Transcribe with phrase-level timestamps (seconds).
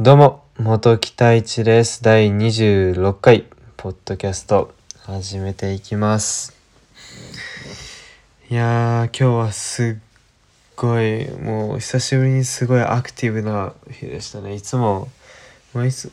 [0.00, 2.02] どうも、元北一です。
[2.02, 3.44] 第26回、
[3.76, 6.52] ポッドキャスト、始めていきます。
[8.50, 10.02] いやー、今日はすっ
[10.74, 14.56] ごい、もう久しぶりにすごいアクティブな日でしたね。
[14.56, 15.06] いつも、
[15.72, 16.10] まあ、いつ、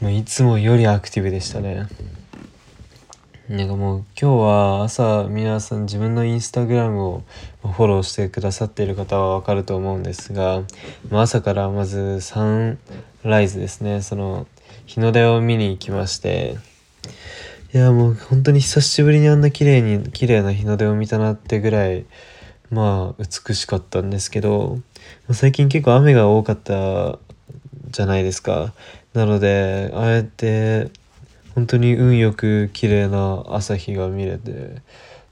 [0.00, 1.86] まあ、いつもよりアクティブでしたね。
[3.48, 7.22] なんかもう今日は朝皆さん自分のインスタグラムを
[7.62, 10.64] フォローしてくださっている方はわかると思うんですが、
[11.08, 12.78] まあ、朝からまずサン
[13.22, 14.02] ライズですね。
[14.02, 14.46] その
[14.84, 16.58] 日の出を見に行きまして。
[17.72, 22.04] いやもう本当に久しぶりにあんな綺麗に綺麗な日の出を見たなってぐらい
[22.70, 24.78] まあ美しかったんですけど
[25.32, 27.18] 最近結構雨が多かった
[27.90, 28.74] じゃないですか。
[29.14, 30.90] なのでああやって
[31.58, 34.76] 本当に運よく綺麗な朝日が見れて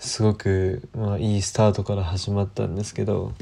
[0.00, 3.32] すごく、まあ、いいスタートから始まったんですけど、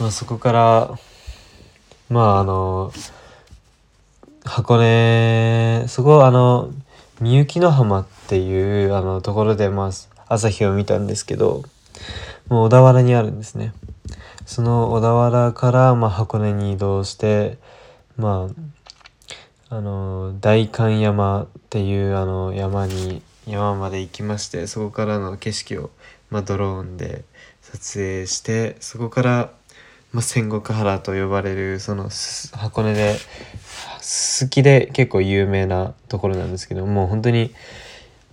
[0.00, 0.98] まあ、そこから
[2.08, 2.94] まああの
[4.42, 6.72] 箱根そこあの
[7.20, 11.62] みゆきの浜っていうあのところで、まあ、朝日を見たんですけど
[12.48, 13.74] もう小田原にあるんですね。
[14.46, 17.58] その小田原から、まあ、箱根に移動して
[18.16, 18.54] まあ
[19.76, 25.90] あの代官山っていうあの山に山まで行きましてそこからの景色を、
[26.30, 27.24] まあ、ドローンで
[27.60, 29.50] 撮影してそこから、
[30.12, 32.08] まあ、仙石原と呼ばれるその
[32.52, 33.16] 箱根で
[34.42, 37.52] 好きで結構有名なところなんですけどもう本当に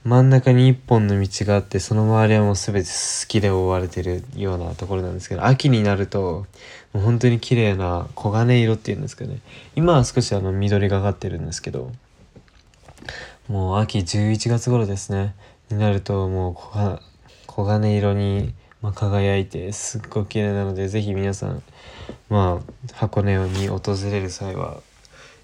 [0.04, 6.46] 真ん中に一本の道があってその周りはもう全て好きで覆われてるようなところなんですけど秋になると
[6.94, 9.40] もう本当に綺麗な黄金色っていうんですかね。
[9.76, 11.92] 今は少しあの緑がかってるんですけど
[13.48, 15.34] もう秋11月頃ですね。
[15.70, 17.00] になるともう
[17.48, 21.64] 黄金色に、ま、輝いてすっごい綺麗なのでぜひ皆さん
[22.30, 23.82] まあ箱根に訪
[24.12, 24.82] れる際は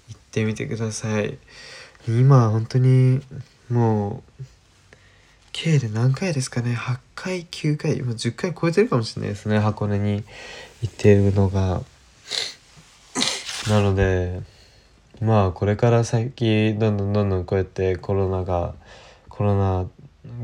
[0.08, 1.38] 行ってみてください。
[2.06, 3.20] 今本当に
[3.70, 4.44] もう
[5.52, 6.74] 計で何回ですかね。
[6.74, 10.24] 8回9回もう10回超えてるかもしれないですね箱根に。
[10.82, 11.82] 行ってるのが。
[13.68, 14.40] なので
[15.20, 18.74] まあこれから先どんどんどんどんこうやってコロナが
[19.28, 19.86] コロナ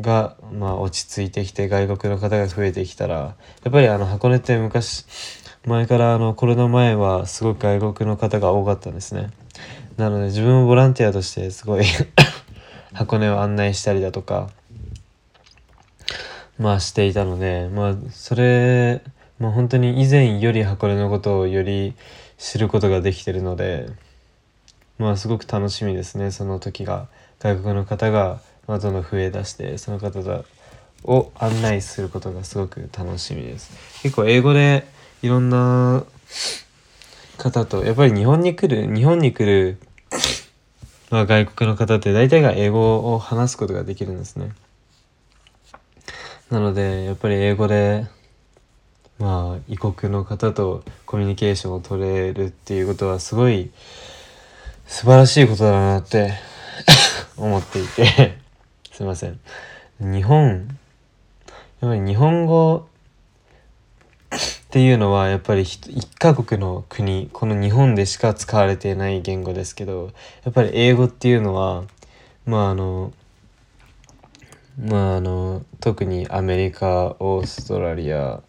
[0.00, 3.34] がまあ落ち着いてきて外国の方が増えてきたらや
[3.68, 5.06] っぱりあの箱根って昔
[5.66, 9.30] 前からあのコロナ前はすごく外国の方が多かったんですね。
[9.96, 11.84] なので自分もボランティアとしてすごい
[12.92, 14.50] 箱根を案内したりだとか
[16.58, 19.02] まあしていたのでまあそれ
[19.44, 21.94] まあ本当に以前より箱根のことをより
[22.38, 23.90] 知ることができてるので
[24.98, 27.08] まあすごく楽しみですねその時が
[27.40, 30.20] 外国の方がまあどんどん増え出してその方
[31.04, 33.70] を案内することがすごく楽しみです
[34.02, 34.86] 結構英語で
[35.20, 36.04] いろんな
[37.36, 39.78] 方とやっぱり日本に来る日本に来る
[41.10, 44.52] まあ、外国の方って大体が英語を話すことができるんですね。
[46.50, 48.06] なのでやっぱり英語で
[49.18, 53.70] まあ異国の方とコミュニケーションを取れるっていうことはすごい
[54.86, 56.34] 素晴らしいことだなって
[57.36, 58.38] 思っていて
[58.92, 59.40] すいません。
[60.00, 60.68] 日本
[61.80, 62.86] やっぱり日本語
[64.34, 64.38] っ
[64.70, 70.10] ていうのはやっぱり一カ国の国この日本でしか使われていない言語ですけど
[70.44, 71.84] やっぱり英語っていうのは
[72.44, 73.12] まああの
[74.76, 78.42] まああの特にアメリカオーストラリア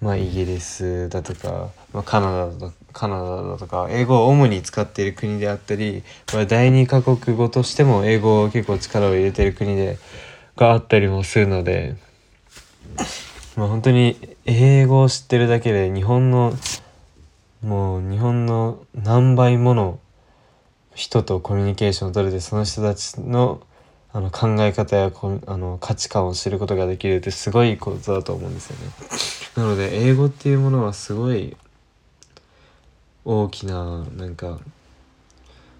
[0.00, 9.98] まあイギリスだとか、まあ、カナダだカナダだとか英語を主に使っている国であったり、まあ、第二カ国語としても英語を結構力を入れている国で
[10.56, 11.96] があったりもするので。
[13.56, 16.52] まあ本当に英語を知ってるだけで日本の
[17.60, 19.98] もう日本の何倍もの
[20.94, 23.60] 人とコミュニケーションを取れてその人たちの
[24.12, 28.92] あの考え方やこあの価値観を知ることができるってすごいことだと思うんですよね。
[29.56, 31.56] なので英語っていうものはすごい
[33.24, 34.58] 大きななんか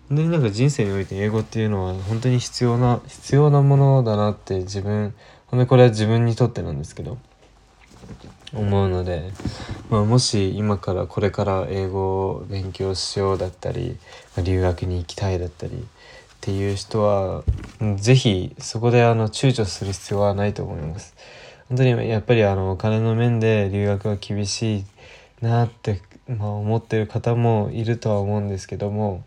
[0.08, 5.14] 本当になんか人生において英語っていうのは本当に必要な必要なものだなって自分
[5.46, 7.18] 本当にこれは自分にとってなんですけど
[8.54, 9.30] 思うので、
[9.90, 13.98] まあ、もし今からこれから英語を勉強しようだったり、
[14.36, 15.86] まあ、留学に行きたいだったり
[16.38, 17.42] っていう人は
[17.96, 21.14] 是非そこであの躊躇する必要はないと思います。
[21.68, 24.84] 本当にやっぱりあのお金の面で留学は厳しい
[25.42, 29.22] なって、まあ、思ってる方もいるとは思うんですけども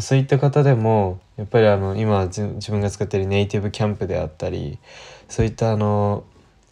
[0.00, 4.78] そういった方でもやっぱりあの今自分が使っているネイティブキャンプであったり
[5.28, 6.24] そういったあの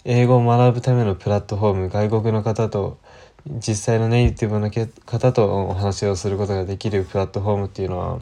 [0.05, 2.99] 英語を学ぶためのプラットフォーム外国の方と
[3.47, 8.21] 実際のネイティブの方とお話をすることができるプラットフォームっていうのは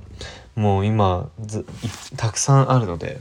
[0.56, 1.28] もう今
[2.16, 3.20] たくさんあるので、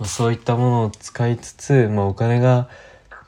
[0.00, 2.68] まあ、そういったものを使いつつ、まあ、お金が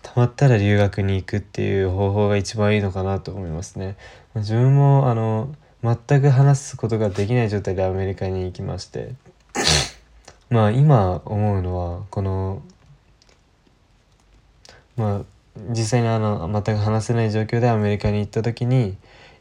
[0.03, 3.97] 貯まったら留学に行くっていう方法が一番いいのかなと思いますね。
[4.35, 9.13] 自分もあの全く話すことができない状態でアメリカに行きまして
[10.49, 12.63] まあ今思うのはこの
[14.97, 15.21] まあ
[15.71, 18.97] 実際にあの全く話せない状況でアメリカに行った時に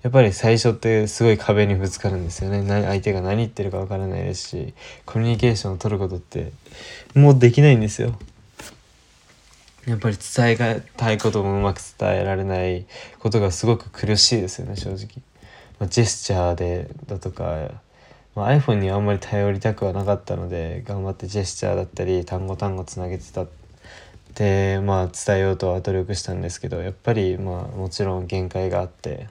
[0.05, 6.51] やっぱり最初ってすごい壁にぶつかるんですよね相手が何言ってるかわからないですしコミュニケーションを取ることって
[7.15, 8.15] もうできないんですよ。
[9.87, 12.85] やっぱり伝えたいこともうまく伝えられない
[13.17, 15.23] ことがすごく苦しいですよね正直。
[15.79, 17.71] まあ、ジェスチャーでだとか、
[18.35, 23.47] まあ、iPhone にはあんまり頼りたくはなかったので頑張ってジェスチャーだったり単語単語つなげてた
[24.35, 29.29] でまあ伝えようとは努力したんですけどやっぱりまあもちろん限界があって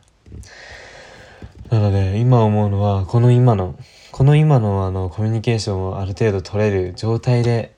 [1.70, 3.76] なので今思うのはこの今の
[4.12, 7.74] この今のあのコミュニケーションをある程度取れる状態で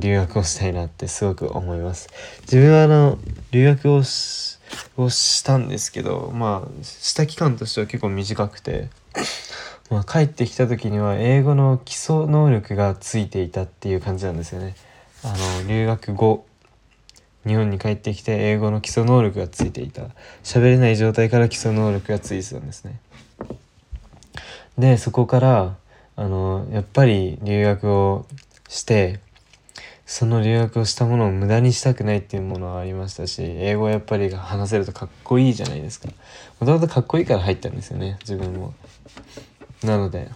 [0.00, 2.08] 留学をしたいなってすごく思います
[2.42, 3.18] 自分はあの
[3.52, 4.56] 留学をし
[4.96, 8.88] をしたんですけどまあした期間としては結構短くて、
[9.90, 14.74] まあ、帰ってきた時には英語の基礎能力がついていたっていう感じなんですよね。
[15.22, 16.46] あの留学後
[17.46, 20.02] 日本に帰ってきて英語の基礎能力がついていた。
[20.42, 22.98] 喋れない状態から基礎能力がついてたんですね。
[24.78, 25.76] でそこから
[26.16, 28.26] あのやっぱり留学を
[28.68, 29.20] して
[30.06, 36.08] その留学をしたものを無駄にしたくないっていうものはありましたし英語はやっぱり話せるとかっこいいじゃないですか。
[36.60, 38.74] もともとかっこいいから入ったんですよね自分も。
[39.82, 40.28] なので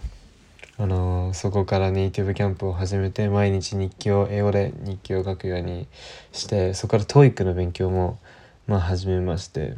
[0.81, 5.85] あの、そこからネイティブキャンプを始めて毎日日記を英語で日記を書くように
[6.31, 8.17] してそこから TOEIC の勉強も
[8.65, 9.75] まあ始めまして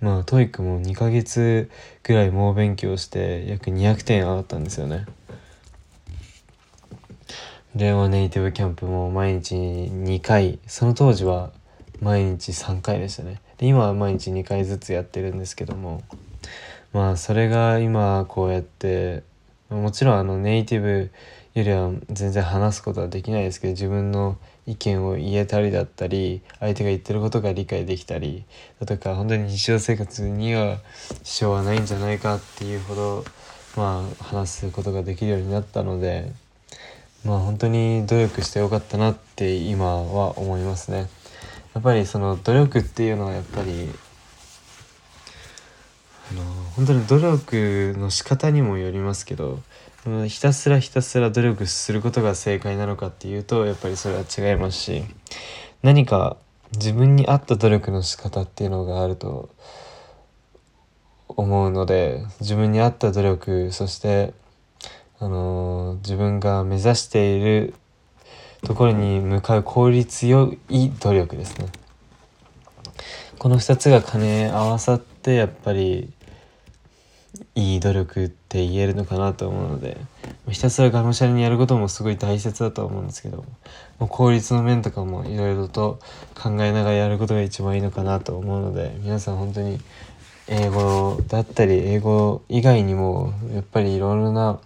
[0.00, 1.68] まあ TOEIC も2ヶ月
[2.04, 5.06] ぐらい猛勉強して約200点上がったんですよね。
[7.74, 11.50] 電話ネイティブキャンプも毎日2回その当時は
[12.00, 13.40] 毎日3回でしたね。
[13.58, 16.04] で今は毎日2回ずつやってるんですけども
[16.92, 19.24] まあそれが今こうやって
[19.70, 21.10] もちろんあのネイティブ
[21.54, 28.44] よりは全然話すことはできないですけど自分の意見を言えたりだったり相手が言ってることが理解できたり
[28.80, 30.78] だとか本当に日常生活には
[31.22, 33.24] 支障はないんじゃないかっていうほど
[33.76, 36.32] まあ話すことができるようになったので
[37.24, 41.08] まあ本当に努力してよかったなって今は思いますね。
[41.74, 43.90] やっぱりその努力っていうのはやっぱり
[46.30, 46.42] あの
[46.76, 49.60] 本当に努力の仕方にもよりますけど
[50.26, 55.04] ひたすらひたすら努力することが正解なのかっていうとやっぱりそれは違いますし
[55.82, 56.36] 何か
[56.72, 59.48] 自分に合った努力の仕方っていうのがあると
[61.28, 64.34] 思うので自分に合った努力そして
[65.18, 67.74] あの自分が目指している
[68.62, 71.66] ところに向かう効率よい努力ですね。
[73.38, 76.12] この2つが兼ね合わさってやっぱり
[77.54, 79.96] いい努力って言えるのかなと思うので
[80.48, 83.44] ひたすらがむしゃらにやることもすごい大切だと思うんですけど
[83.98, 85.98] も効率の面とかもいろいろと
[86.34, 89.80] 考えながらやることが一番いいのかなと思うので皆さん本当に
[90.48, 94.60] 英語だったり英語以外にもやっぱりいろいろな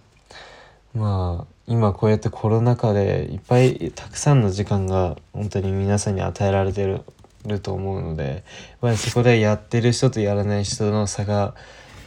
[0.93, 7.03] まあ今こうやってコロナ禍でいっぱいたくさんの時間が本当に皆さんに与えられてる
[7.45, 8.41] ると思うのでやっ
[8.81, 11.55] ぱりそこでやってる人とやらない人の差が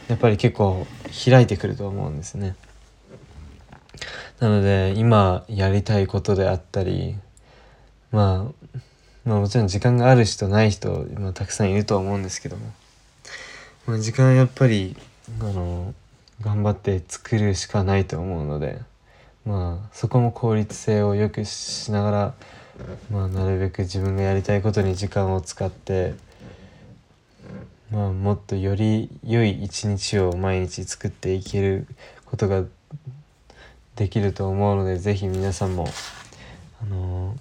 [0.07, 0.85] やっぱり結構
[1.25, 2.55] 開いてくると思うんですね。
[4.39, 7.15] なので今やりたいことであったり、
[8.11, 8.69] まあ、
[9.25, 12.73] まあもちろん時間がある人ない人今たくさんいると思うんですけども、
[13.85, 14.97] まあ、時間やっぱり
[15.39, 15.93] あの
[16.41, 18.81] 頑張って作るしかないと思うので
[19.45, 22.33] まあそこも効率性を良くしながら、
[23.11, 26.15] まあ、なるべく自分がやりたいことに時間を使って、
[27.93, 31.85] まあ、もっとより良い一日を毎日作っていける
[32.25, 32.63] ことが
[33.95, 35.85] できると思うので是非皆さんも
[36.81, 37.35] あの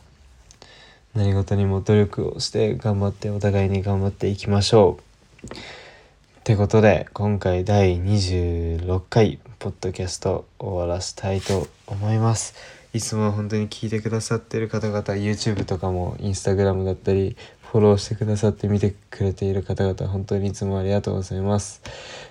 [1.15, 4.99] 何事にも努力をして頑張ってお互いに頑張っていきましょ
[5.43, 5.47] う。
[5.47, 12.55] ってことで今回第26回ポッドキャスト終わらせたいと思います
[12.93, 17.37] いつも本当に聞いてくださってる方々 YouTube とかも Instagram だったり
[17.73, 21.81] フォローしてくださって見てくれている方々本当にいつもありがとうございます。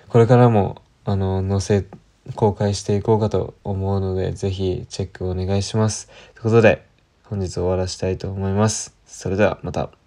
[0.08, 1.86] これからもあの載せ
[2.36, 6.06] 公開していこうかと思うのでぜひチェックお願いします。
[6.06, 6.86] ということで
[7.24, 8.94] 本日終わらしたいと思います。
[9.04, 10.01] それではまた。